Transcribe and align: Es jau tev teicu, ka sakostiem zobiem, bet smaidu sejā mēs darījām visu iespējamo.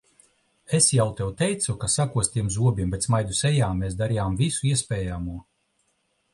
Es 0.77 0.87
jau 0.95 1.05
tev 1.19 1.29
teicu, 1.41 1.75
ka 1.83 1.89
sakostiem 1.97 2.49
zobiem, 2.57 2.95
bet 2.95 3.07
smaidu 3.09 3.39
sejā 3.43 3.71
mēs 3.85 4.01
darījām 4.03 4.41
visu 4.43 4.69
iespējamo. 4.75 5.41